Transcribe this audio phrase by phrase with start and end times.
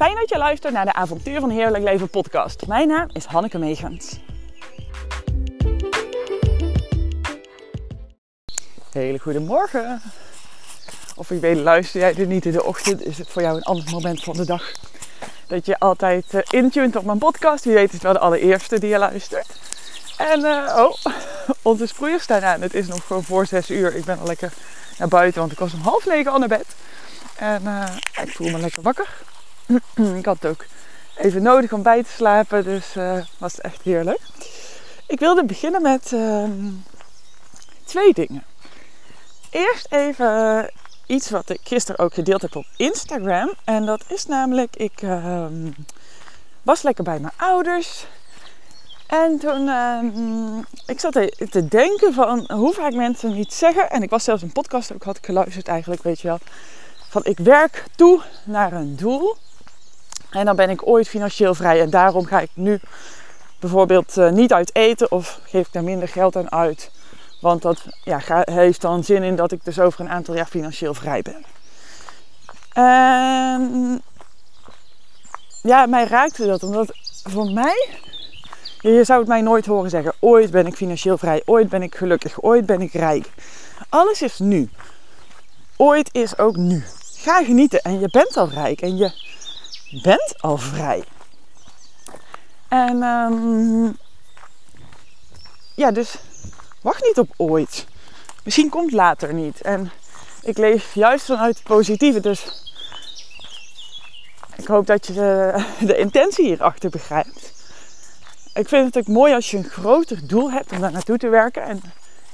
[0.00, 2.66] Fijn dat je luistert naar de Avontuur van Heerlijk Leven podcast.
[2.66, 4.18] Mijn naam is Hanneke Meegens.
[8.92, 10.02] Hele goede morgen.
[11.16, 13.62] Of wie weet luister jij er niet in de ochtend, is het voor jou een
[13.62, 14.72] ander moment van de dag.
[15.46, 17.64] Dat je altijd uh, intuned op mijn podcast.
[17.64, 19.48] Wie weet is het wel de allereerste die je luistert.
[20.16, 20.94] En uh, oh,
[21.62, 22.60] onze sproeiers staan aan.
[22.60, 23.96] Het is nog gewoon voor zes uur.
[23.96, 24.52] Ik ben al lekker
[24.98, 26.66] naar buiten, want ik was om half negen al naar bed.
[27.36, 27.84] En uh,
[28.22, 29.08] ik voel me lekker wakker.
[30.20, 30.64] ik had het ook
[31.16, 34.20] even nodig om bij te slapen, dus uh, was echt heerlijk.
[35.06, 36.44] Ik wilde beginnen met uh,
[37.84, 38.44] twee dingen.
[39.50, 40.70] Eerst even
[41.06, 43.54] iets wat ik gisteren ook gedeeld heb op Instagram.
[43.64, 45.70] En dat is namelijk, ik ehm,
[46.62, 48.06] was lekker bij mijn ouders.
[49.06, 51.12] En toen, uh, ik zat
[51.50, 53.90] te denken van hoe vaak mensen niet zeggen.
[53.90, 56.38] En ik was zelfs een podcast ook had ik geluisterd eigenlijk, weet je wel.
[57.08, 59.36] Van ik werk toe naar een doel.
[60.30, 61.80] En dan ben ik ooit financieel vrij.
[61.80, 62.80] En daarom ga ik nu
[63.58, 66.90] bijvoorbeeld uh, niet uit eten of geef ik daar minder geld aan uit.
[67.40, 70.94] Want dat ja, heeft dan zin in dat ik dus over een aantal jaar financieel
[70.94, 71.44] vrij ben.
[72.72, 74.02] En
[75.62, 76.92] ja, mij raakte dat omdat
[77.24, 77.88] voor mij,
[78.80, 81.94] je zou het mij nooit horen zeggen, ooit ben ik financieel vrij, ooit ben ik
[81.94, 83.30] gelukkig, ooit ben ik rijk.
[83.88, 84.70] Alles is nu.
[85.76, 86.84] Ooit is ook nu.
[87.16, 89.12] Ga genieten en je bent al rijk en je
[89.90, 91.04] bent al vrij.
[92.68, 93.96] En um,
[95.74, 96.16] ja, dus
[96.82, 97.86] wacht niet op ooit.
[98.44, 99.60] Misschien komt later niet.
[99.60, 99.90] En
[100.42, 102.20] ik leef juist vanuit het positieve.
[102.20, 102.64] Dus
[104.56, 107.52] ik hoop dat je de, de intentie hierachter begrijpt.
[108.54, 111.28] Ik vind het ook mooi als je een groter doel hebt om daar naartoe te
[111.28, 111.62] werken.
[111.62, 111.82] En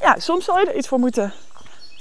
[0.01, 1.33] ja, soms zal je er iets voor moeten,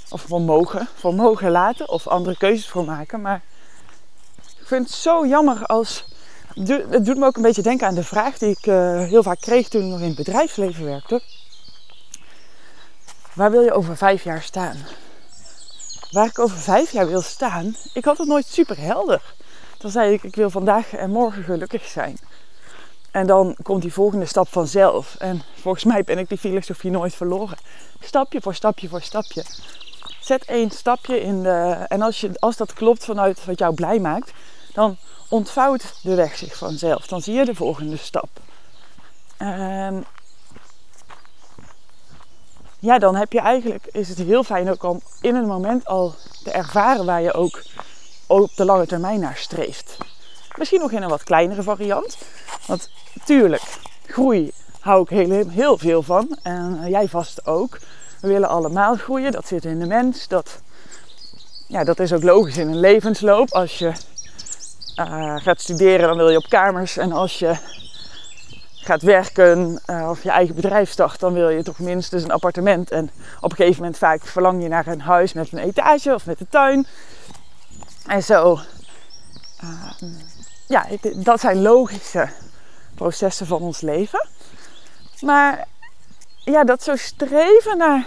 [0.09, 3.21] of voor mogen, voor mogen laten of andere keuzes voor maken.
[3.21, 3.41] Maar
[4.65, 6.05] ik vind het zo jammer als.
[6.89, 9.39] Het doet me ook een beetje denken aan de vraag die ik uh, heel vaak
[9.39, 11.21] kreeg toen ik nog in het bedrijfsleven werkte.
[13.33, 14.77] Waar wil je over vijf jaar staan?
[16.11, 19.21] Waar ik over vijf jaar wil staan, ik had het nooit super helder.
[19.77, 22.17] Dan zei ik, ik wil vandaag en morgen gelukkig zijn.
[23.11, 25.15] En dan komt die volgende stap vanzelf.
[25.19, 27.57] En volgens mij ben ik die filosofie nooit verloren.
[27.99, 29.43] Stapje voor stapje voor stapje.
[30.19, 31.85] Zet één stapje in de.
[31.87, 34.31] En als, je, als dat klopt vanuit wat jou blij maakt,
[34.75, 34.97] dan
[35.29, 37.07] ontvouwt de weg zich vanzelf.
[37.07, 38.29] Dan zie je de volgende stap.
[39.37, 40.05] En
[42.79, 46.15] ja, dan heb je eigenlijk, is het heel fijn ook om in een moment al
[46.43, 47.63] te ervaren waar je ook
[48.27, 49.97] op de lange termijn naar streeft.
[50.55, 52.17] Misschien nog in een wat kleinere variant.
[52.67, 52.89] Want
[53.25, 53.63] tuurlijk,
[54.05, 56.37] groei hou ik heel, heel veel van.
[56.43, 57.79] En jij vast ook.
[58.21, 60.27] We willen allemaal groeien, dat zit in de mens.
[60.27, 60.59] Dat,
[61.67, 63.51] ja, dat is ook logisch in een levensloop.
[63.51, 63.93] Als je
[64.95, 66.97] uh, gaat studeren, dan wil je op kamers.
[66.97, 67.57] En als je
[68.75, 72.91] gaat werken uh, of je eigen bedrijf start, dan wil je toch minstens een appartement.
[72.91, 73.11] En
[73.41, 76.39] op een gegeven moment vaak verlang je naar een huis met een etage of met
[76.39, 76.87] een tuin.
[78.07, 78.59] En zo.
[79.63, 80.09] Uh,
[80.67, 80.85] ja,
[81.15, 82.29] dat zijn logische
[82.95, 84.27] processen van ons leven.
[85.21, 85.67] Maar
[86.43, 88.05] ja, dat zo streven naar.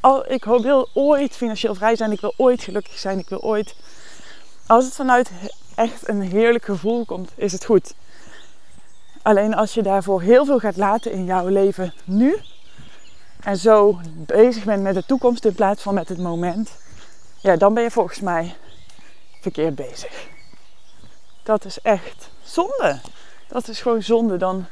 [0.00, 3.74] Oh, ik wil ooit financieel vrij zijn, ik wil ooit gelukkig zijn, ik wil ooit.
[4.66, 5.30] Als het vanuit
[5.76, 7.94] echt een heerlijk gevoel komt, is het goed.
[9.22, 12.36] Alleen als je daarvoor heel veel gaat laten in jouw leven nu.
[13.42, 16.70] En zo bezig bent met de toekomst in plaats van met het moment.
[17.40, 18.54] Ja, dan ben je volgens mij
[19.40, 20.28] verkeerd bezig.
[21.42, 23.00] Dat is echt zonde.
[23.48, 24.36] Dat is gewoon zonde.
[24.36, 24.66] Dan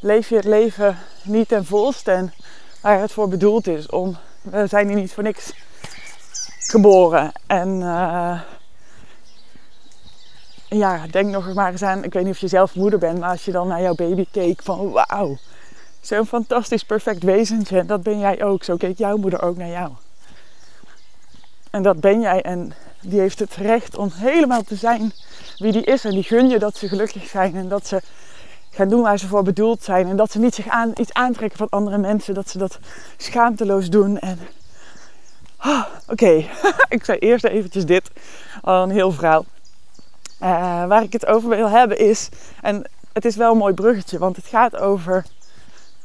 [0.00, 2.32] leef je het leven niet ten volste en
[2.80, 3.86] waar het voor bedoeld is.
[3.86, 5.52] Om, we zijn hier niet voor niks
[6.58, 7.32] geboren.
[7.46, 8.40] En uh,
[10.76, 13.30] ja, denk nog maar eens aan, ik weet niet of je zelf moeder bent, maar
[13.30, 15.36] als je dan naar jouw baby keek van wauw,
[16.00, 18.64] zo'n fantastisch perfect wezentje, dat ben jij ook.
[18.64, 19.90] Zo keek jouw moeder ook naar jou.
[21.70, 25.12] En dat ben jij en die heeft het recht om helemaal te zijn
[25.56, 26.04] wie die is.
[26.04, 28.02] En die gun je dat ze gelukkig zijn en dat ze
[28.70, 30.08] gaan doen waar ze voor bedoeld zijn.
[30.08, 32.78] En dat ze niet zich aan, iets aantrekken van andere mensen, dat ze dat
[33.16, 34.18] schaamteloos doen.
[34.18, 34.38] En
[35.64, 36.44] oh, oké,
[36.88, 38.10] ik zei eerst eventjes dit,
[38.62, 39.44] al een heel verhaal.
[40.44, 40.50] Uh,
[40.86, 42.28] waar ik het over wil hebben is,
[42.60, 45.24] en het is wel een mooi bruggetje, want het gaat over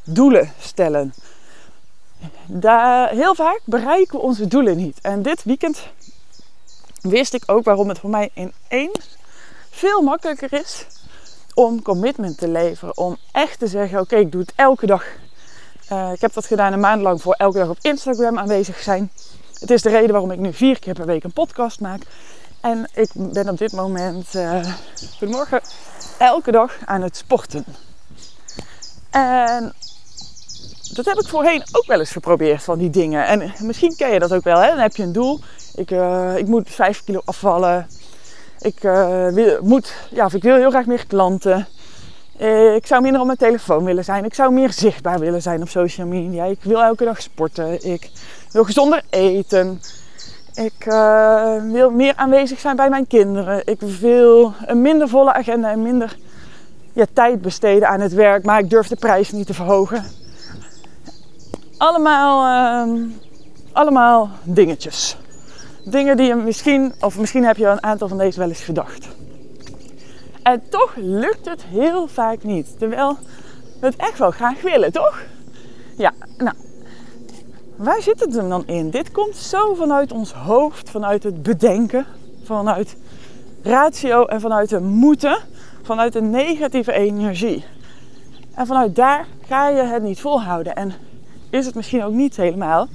[0.04, 1.14] doelen stellen.
[3.10, 5.00] Heel vaak bereiken we onze doelen niet.
[5.02, 5.88] En dit weekend
[7.02, 9.18] wist ik ook waarom het voor mij ineens
[9.70, 10.86] veel makkelijker is
[11.54, 12.98] om commitment te leveren.
[12.98, 15.06] Om echt te zeggen: Oké, ik doe het elke dag.
[15.92, 19.12] Uh, ik heb dat gedaan een maand lang voor elke dag op Instagram aanwezig zijn.
[19.60, 22.02] Het is de reden waarom ik nu vier keer per week een podcast maak.
[22.62, 24.66] En ik ben op dit moment, uh,
[25.18, 25.62] goedemorgen,
[26.18, 27.66] elke dag aan het sporten.
[29.10, 29.74] En
[30.94, 33.28] dat heb ik voorheen ook wel eens geprobeerd van die dingen.
[33.28, 34.60] En misschien ken je dat ook wel.
[34.60, 34.68] Hè?
[34.68, 35.40] Dan heb je een doel.
[35.76, 37.88] Ik, uh, ik moet 5 kilo afvallen.
[38.60, 41.68] Ik, uh, wil, moet, ja, ik wil heel graag meer klanten.
[42.76, 44.26] Ik zou minder op mijn telefoon willen zijn.
[44.26, 46.46] Ik zou meer zichtbaar willen zijn op social media.
[46.46, 47.86] Ik wil elke dag sporten.
[47.86, 48.10] Ik
[48.52, 49.82] wil gezonder eten.
[50.54, 50.84] Ik
[51.72, 53.68] wil meer aanwezig zijn bij mijn kinderen.
[53.68, 56.18] Ik wil een minder volle agenda en minder
[57.14, 58.44] tijd besteden aan het werk.
[58.44, 60.04] Maar ik durf de prijs niet te verhogen.
[61.78, 62.48] Allemaal,
[62.88, 63.06] uh,
[63.72, 65.18] allemaal dingetjes.
[65.86, 69.08] Dingen die je misschien, of misschien heb je een aantal van deze wel eens gedacht.
[70.44, 72.80] En toch lukt het heel vaak niet.
[72.80, 73.18] Terwijl
[73.80, 75.22] we het echt wel graag willen, toch?
[75.98, 76.56] Ja, nou.
[77.80, 78.90] Waar zit het dan in?
[78.90, 82.06] Dit komt zo vanuit ons hoofd, vanuit het bedenken,
[82.44, 82.96] vanuit
[83.64, 85.38] ratio en vanuit de moeten,
[85.82, 87.66] vanuit de negatieve energie.
[88.54, 90.76] En vanuit daar ga je het niet volhouden.
[90.76, 90.94] En
[91.50, 92.88] is het misschien ook niet helemaal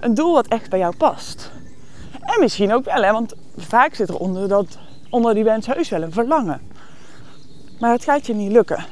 [0.00, 1.50] een doel wat echt bij jou past.
[2.20, 4.78] En misschien ook wel, hè, want vaak zit er onder, dat,
[5.10, 6.60] onder die wens heus wel een verlangen.
[7.80, 8.84] Maar het gaat je niet lukken.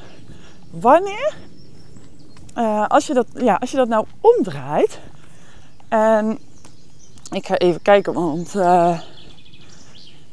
[0.71, 1.35] Wanneer?
[2.57, 4.99] Uh, als, je dat, ja, als je dat nou omdraait.
[5.91, 6.39] En
[7.31, 9.01] ik ga even kijken, want uh,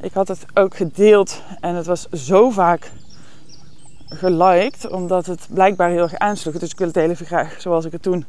[0.02, 2.92] ik had het ook gedeeld en het was zo vaak
[4.10, 6.58] geliked, omdat het blijkbaar heel erg aansloeg.
[6.58, 8.26] Dus ik wil het heel even graag, zoals ik het toen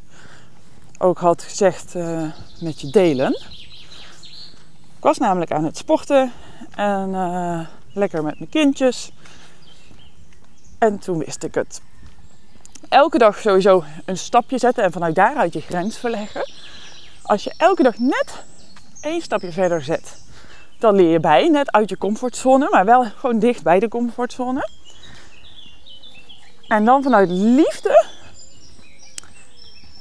[0.98, 2.22] ook had gezegd, uh,
[2.60, 3.40] met je delen.
[4.96, 6.32] Ik was namelijk aan het sporten
[6.74, 7.60] en uh,
[7.92, 9.12] lekker met mijn kindjes.
[10.78, 11.80] En toen wist ik het.
[12.88, 16.42] Elke dag sowieso een stapje zetten en vanuit daaruit je grens verleggen.
[17.28, 18.44] Als je elke dag net
[19.00, 20.16] één stapje verder zet,
[20.78, 24.68] dan leer je bij, net uit je comfortzone, maar wel gewoon dicht bij de comfortzone.
[26.68, 28.04] En dan vanuit liefde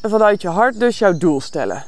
[0.01, 1.85] vanuit je hart dus jouw doel stellen.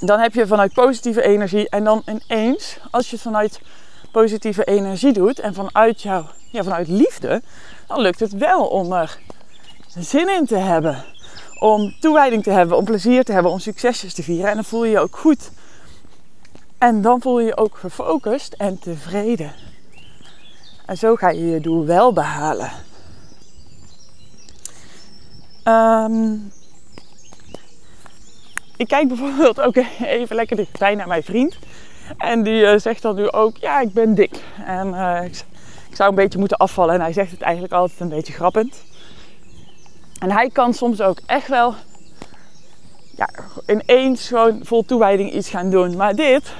[0.00, 3.60] Dan heb je vanuit positieve energie en dan ineens, als je het vanuit
[4.12, 7.42] positieve energie doet en vanuit jou, ja, vanuit liefde,
[7.86, 9.18] dan lukt het wel om er
[9.98, 11.04] zin in te hebben.
[11.58, 14.48] Om toewijding te hebben, om plezier te hebben, om succesjes te vieren.
[14.48, 15.50] En dan voel je je ook goed.
[16.78, 19.52] En dan voel je je ook gefocust en tevreden.
[20.86, 22.70] En zo ga je je doel wel behalen.
[25.64, 26.52] Um,
[28.76, 31.58] ik kijk bijvoorbeeld ook even lekker dichtbij naar mijn vriend.
[32.18, 34.42] En die uh, zegt dan nu ook, ja, ik ben dik.
[34.64, 35.44] En uh, ik,
[35.90, 36.94] ik, zou een beetje moeten afvallen.
[36.94, 38.84] En hij zegt het eigenlijk altijd een beetje grappend.
[40.18, 41.74] En hij kan soms ook echt wel
[43.16, 43.28] ja,
[43.66, 45.96] ineens gewoon vol toewijding iets gaan doen.
[45.96, 46.52] Maar dit,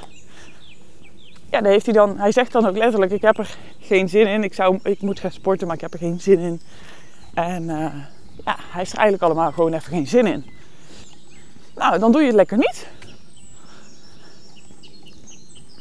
[1.51, 4.45] ja, heeft hij dan, hij zegt dan ook letterlijk, ik heb er geen zin in.
[4.45, 6.61] Ik, zou, ik moet gaan sporten, maar ik heb er geen zin in.
[7.35, 7.63] En...
[7.63, 7.95] Uh,
[8.45, 10.47] ja, hij heeft er eigenlijk allemaal gewoon even geen zin in.
[11.75, 12.87] Nou, dan doe je het lekker niet.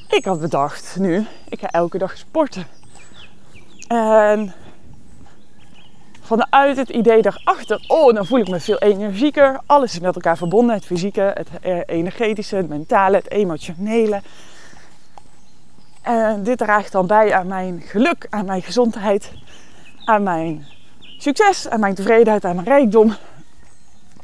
[0.09, 2.67] Ik had bedacht nu, ik ga elke dag sporten.
[3.87, 4.53] En
[6.27, 9.59] vanuit het idee daarachter, oh, dan voel ik me veel energieker.
[9.65, 14.21] Alles is met elkaar verbonden: het fysieke, het eh, energetische, het mentale, het emotionele.
[16.01, 19.31] En dit draagt dan bij aan mijn geluk, aan mijn gezondheid,
[20.05, 20.65] aan mijn
[21.17, 23.15] succes en mijn tevredenheid en mijn rijkdom.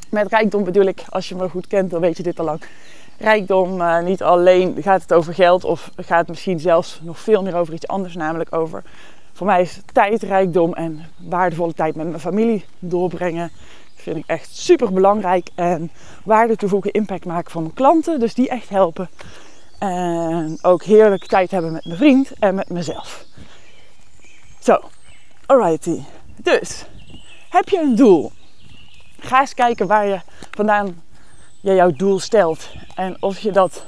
[0.10, 2.62] Met rijkdom bedoel ik, als je me goed kent, dan weet je dit al lang.
[3.17, 7.43] Rijkdom, uh, niet alleen gaat het over geld of gaat het misschien zelfs nog veel
[7.43, 8.83] meer over iets anders, namelijk over
[9.33, 13.51] voor mij is tijdrijkdom en waardevolle tijd met mijn familie doorbrengen.
[13.95, 15.91] Vind ik echt super belangrijk en
[16.23, 19.09] waarde toevoegen, impact maken voor mijn klanten, dus die echt helpen.
[19.79, 23.25] En ook heerlijk tijd hebben met mijn vriend en met mezelf.
[24.59, 24.79] Zo,
[25.45, 26.01] alrighty.
[26.35, 26.85] Dus,
[27.49, 28.31] heb je een doel?
[29.19, 30.19] Ga eens kijken waar je
[30.51, 31.01] vandaan
[31.61, 32.69] je jouw doel stelt.
[32.95, 33.85] En of je dat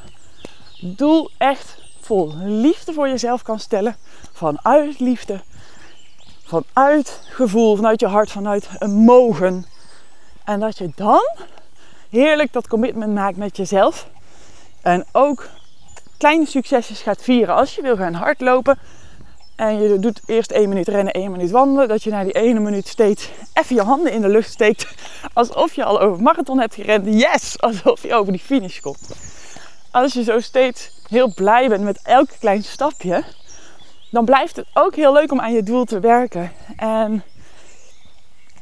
[0.82, 3.96] doel echt vol liefde voor jezelf kan stellen.
[4.34, 5.42] Vanuit liefde.
[6.44, 9.66] Vanuit gevoel, vanuit je hart, vanuit een mogen.
[10.44, 11.28] En dat je dan
[12.10, 14.08] heerlijk dat commitment maakt met jezelf.
[14.82, 15.50] En ook
[16.18, 17.56] kleine succesjes gaat vieren.
[17.56, 18.78] Als je wil gaan hardlopen,
[19.56, 21.88] en je doet eerst één minuut rennen, één minuut wandelen.
[21.88, 24.88] Dat je na die ene minuut steeds even je handen in de lucht steekt.
[25.34, 27.06] Alsof je al over marathon hebt gerend.
[27.06, 27.60] Yes!
[27.60, 29.16] Alsof je over die finish komt.
[29.96, 33.24] Als je zo steeds heel blij bent met elk klein stapje.
[34.12, 36.52] Dan blijft het ook heel leuk om aan je doel te werken.
[36.78, 37.24] En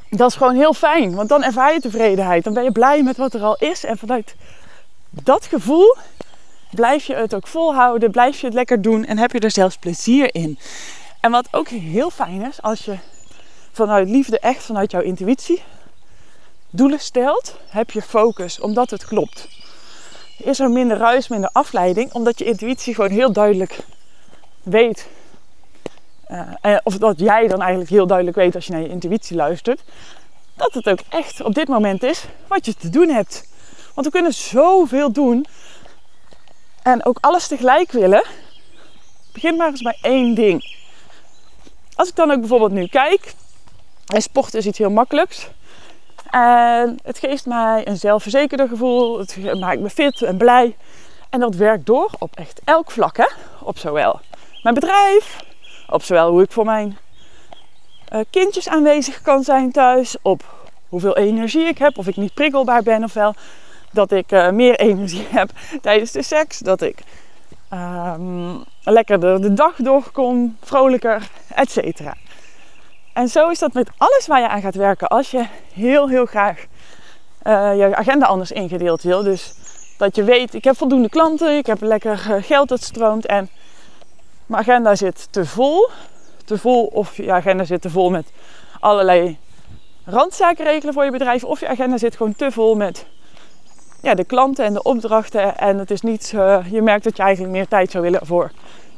[0.09, 1.15] dat is gewoon heel fijn.
[1.15, 2.43] Want dan ervaar je tevredenheid.
[2.43, 3.83] Dan ben je blij met wat er al is.
[3.83, 4.35] En vanuit
[5.09, 5.95] dat gevoel
[6.71, 9.77] blijf je het ook volhouden, blijf je het lekker doen en heb je er zelfs
[9.77, 10.59] plezier in.
[11.19, 12.97] En wat ook heel fijn is, als je
[13.71, 15.63] vanuit liefde, echt vanuit jouw intuïtie,
[16.69, 19.47] doelen stelt, heb je focus, omdat het klopt.
[20.43, 23.79] Is er minder ruis, minder afleiding, omdat je intuïtie gewoon heel duidelijk
[24.63, 25.07] weet.
[26.61, 29.83] Uh, of dat jij dan eigenlijk heel duidelijk weet als je naar je intuïtie luistert.
[30.55, 33.47] Dat het ook echt op dit moment is wat je te doen hebt.
[33.93, 35.45] Want we kunnen zoveel doen.
[36.83, 38.23] En ook alles tegelijk willen.
[39.33, 40.75] Begin maar eens bij één ding.
[41.95, 43.33] Als ik dan ook bijvoorbeeld nu kijk.
[44.07, 45.47] En sport is iets heel makkelijks.
[46.33, 49.19] En het geeft mij een zelfverzekerder gevoel.
[49.19, 50.75] Het maakt me fit en blij.
[51.29, 53.17] En dat werkt door op echt elk vlak.
[53.17, 53.27] Hè?
[53.59, 54.19] Op zowel
[54.63, 55.43] mijn bedrijf,
[55.89, 56.97] op zowel hoe ik voor mijn
[58.13, 60.43] uh, kindjes aanwezig kan zijn thuis, op
[60.89, 63.35] hoeveel energie ik heb, of ik niet prikkelbaar ben of wel.
[63.91, 65.49] Dat ik uh, meer energie heb
[65.81, 66.97] tijdens de seks, dat ik
[67.73, 71.99] um, lekkerder de dag doorkom, vrolijker, etc.
[73.13, 75.07] En zo is dat met alles waar je aan gaat werken.
[75.07, 76.65] Als je heel, heel graag
[77.43, 79.23] uh, je agenda anders ingedeeld wil.
[79.23, 79.53] Dus
[79.97, 83.49] dat je weet, ik heb voldoende klanten, ik heb lekker geld dat stroomt en
[84.45, 85.89] mijn agenda zit te vol.
[86.45, 88.31] Te vol of je agenda zit te vol met
[88.79, 89.37] allerlei
[90.05, 91.43] randzaken regelen voor je bedrijf.
[91.43, 93.05] Of je agenda zit gewoon te vol met
[94.01, 95.57] ja, de klanten en de opdrachten.
[95.57, 98.51] En het is niet, uh, je merkt dat je eigenlijk meer tijd zou willen voor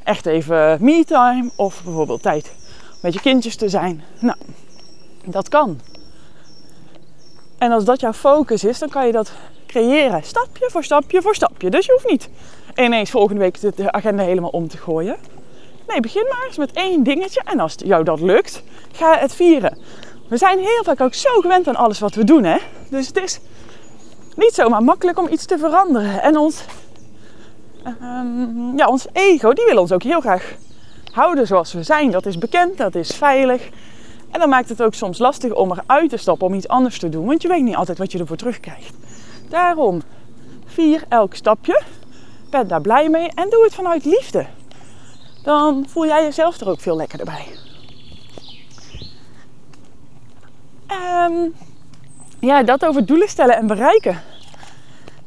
[0.03, 1.51] echt even me-time.
[1.55, 2.53] Of bijvoorbeeld tijd
[3.05, 4.03] met je kindjes te zijn.
[4.19, 4.37] Nou,
[5.25, 5.79] dat kan.
[7.57, 9.31] En als dat jouw focus is, dan kan je dat
[9.67, 10.23] creëren.
[10.23, 11.69] Stapje voor stapje voor stapje.
[11.69, 12.29] Dus je hoeft niet
[12.75, 15.15] ineens volgende week de agenda helemaal om te gooien.
[15.87, 17.41] Nee, begin maar eens met één dingetje.
[17.45, 19.77] En als jou dat lukt, ga het vieren.
[20.27, 22.43] We zijn heel vaak ook zo gewend aan alles wat we doen.
[22.43, 22.57] Hè?
[22.89, 23.39] Dus het is
[24.35, 26.21] niet zomaar makkelijk om iets te veranderen.
[26.21, 26.63] En ons,
[28.01, 30.55] um, ja, ons ego, die wil ons ook heel graag
[31.15, 32.11] houden zoals we zijn.
[32.11, 33.69] Dat is bekend, dat is veilig.
[34.31, 37.09] En dan maakt het ook soms lastig om eruit te stappen, om iets anders te
[37.09, 37.25] doen.
[37.25, 38.93] Want je weet niet altijd wat je ervoor terugkrijgt.
[39.49, 40.01] Daarom,
[40.65, 41.81] vier elk stapje.
[42.49, 44.45] Ben daar blij mee en doe het vanuit liefde
[45.45, 47.45] dan voel jij jezelf er ook veel lekkerder bij.
[51.27, 51.53] Um,
[52.39, 54.21] ja, dat over doelen stellen en bereiken.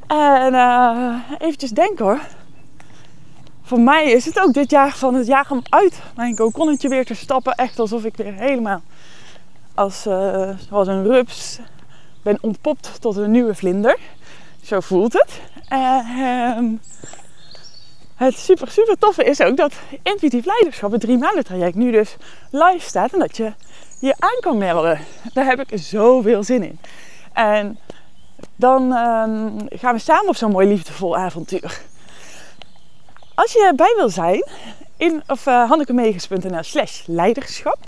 [0.07, 2.21] En uh, eventjes denken hoor.
[3.68, 7.04] Voor mij is het ook dit jaar van het jaar om uit mijn kokonnetje weer
[7.04, 7.54] te stappen.
[7.54, 8.82] Echt alsof ik weer helemaal
[9.75, 11.58] als, uh, zoals een rups
[12.22, 13.98] ben ontpopt tot een nieuwe vlinder.
[14.62, 15.40] Zo voelt het.
[15.72, 16.58] Uh,
[18.14, 19.72] het super, super toffe is ook dat
[20.02, 22.16] intuïtief leiderschap, het drie maanden traject, nu dus
[22.50, 23.52] live staat en dat je
[24.00, 25.00] je aan kan melden.
[25.32, 26.78] Daar heb ik zoveel zin in.
[27.32, 27.78] En
[28.56, 31.80] dan um, gaan we samen op zo'n mooi liefdevol avontuur.
[33.38, 34.45] Als je erbij wil zijn,
[34.97, 37.78] in of uh, hannekemegens.nl slash leiderschap.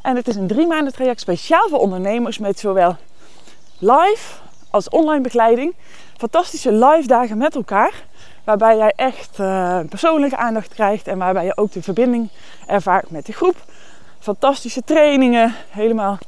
[0.00, 2.96] En het is een drie maanden traject speciaal voor ondernemers met zowel
[3.78, 4.34] live
[4.70, 5.74] als online begeleiding.
[6.16, 8.04] Fantastische live dagen met elkaar.
[8.44, 12.28] Waarbij jij echt uh, persoonlijke aandacht krijgt en waarbij je ook de verbinding
[12.66, 13.56] ervaart met de groep.
[14.18, 16.18] Fantastische trainingen, helemaal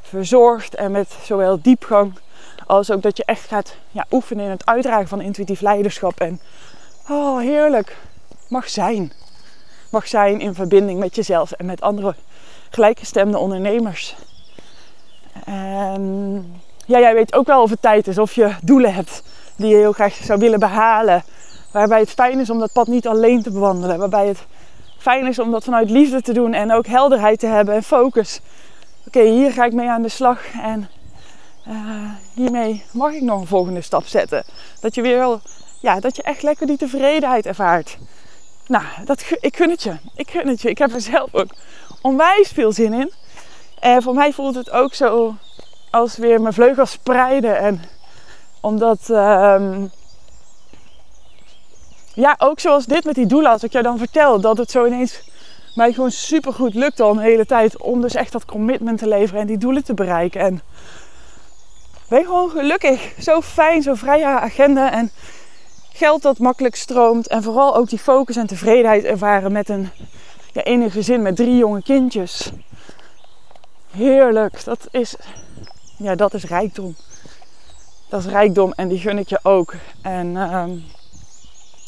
[0.00, 2.18] verzorgd en met zowel diepgang
[2.66, 6.20] als ook dat je echt gaat ja, oefenen in het uitdragen van intuïtief leiderschap.
[6.20, 6.40] En
[7.08, 7.96] oh, heerlijk,
[8.48, 9.12] mag zijn.
[9.90, 12.14] Mag zijn in verbinding met jezelf en met andere
[12.70, 14.16] gelijkgestemde ondernemers.
[15.44, 16.44] En
[16.86, 19.22] ja, jij weet ook wel of het tijd is of je doelen hebt
[19.56, 21.24] die je heel graag zou willen behalen.
[21.72, 23.98] Waarbij het fijn is om dat pad niet alleen te bewandelen.
[23.98, 24.46] Waarbij het
[24.98, 28.40] fijn is om dat vanuit liefde te doen en ook helderheid te hebben en focus.
[29.06, 30.88] Oké, hier ga ik mee aan de slag en
[31.68, 34.44] uh, hiermee mag ik nog een volgende stap zetten.
[34.80, 35.40] Dat je weer wel,
[35.80, 37.98] ja, dat je echt lekker die tevredenheid ervaart.
[38.66, 39.96] Nou, dat, ik gun het je.
[40.14, 40.70] Ik gun het je.
[40.70, 41.50] Ik heb er zelf ook
[42.02, 43.12] onwijs veel zin in.
[43.80, 45.34] En voor mij voelt het ook zo
[45.90, 47.58] als weer mijn vleugels spreiden.
[47.58, 47.82] En
[48.60, 49.76] omdat uh,
[52.14, 54.86] ja, ook zoals dit met die doula, als ik jou dan vertel dat het zo
[54.86, 55.20] ineens
[55.74, 59.08] mij gewoon super goed lukt al een hele tijd om dus echt dat commitment te
[59.08, 60.40] leveren en die doelen te bereiken.
[60.40, 60.60] En
[62.08, 65.10] ben gewoon gelukkig, zo fijn, zo vrije agenda en
[65.98, 69.90] geld dat makkelijk stroomt en vooral ook die focus en tevredenheid ervaren met een
[70.52, 72.50] ja, gezin met drie jonge kindjes.
[73.90, 75.16] Heerlijk, dat is,
[75.96, 76.96] ja, dat is rijkdom.
[78.08, 79.74] Dat is rijkdom en die gun ik je ook.
[80.02, 80.64] En uh,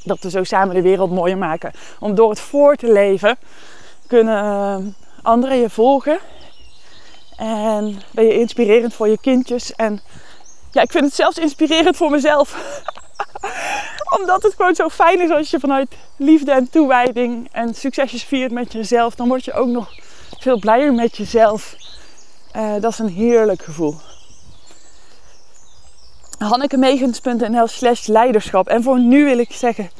[0.05, 1.73] dat we zo samen de wereld mooier maken.
[2.01, 3.37] Om door het voor te leven
[4.07, 4.77] kunnen eh,
[5.23, 6.19] anderen je volgen.
[7.37, 9.75] En ben je inspirerend voor je kindjes.
[9.75, 10.01] En
[10.71, 12.57] ja, ik vind het zelfs inspirerend voor mezelf.
[14.19, 18.53] Omdat het gewoon zo fijn is als je vanuit liefde en toewijding en succesjes viert
[18.53, 19.15] met jezelf.
[19.15, 19.89] Dan word je ook nog
[20.39, 21.77] veel blijer met jezelf.
[22.57, 23.95] Uh, dat is een heerlijk gevoel.
[26.39, 28.69] Hannekemegens.nl slash leiderschap.
[28.69, 29.91] En voor nu wil ik zeggen,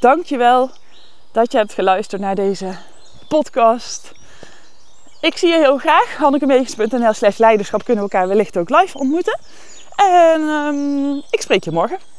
[0.00, 0.70] dankjewel
[1.32, 2.76] dat je hebt geluisterd naar deze
[3.28, 4.12] podcast.
[5.20, 6.16] Ik zie je heel graag.
[6.16, 9.38] Hannekemegens.nl slash leiderschap kunnen we elkaar wellicht ook live ontmoeten.
[9.96, 12.17] En um, ik spreek je morgen.